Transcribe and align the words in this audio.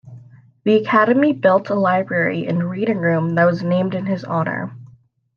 The 0.63 0.77
Academy 0.77 1.31
built 1.31 1.69
a 1.69 1.75
library 1.75 2.47
and 2.47 2.67
reading 2.67 2.97
room 2.97 3.35
that 3.35 3.45
was 3.45 3.61
named 3.61 3.93
in 3.93 4.07
his 4.07 4.23
honor. 4.23 4.75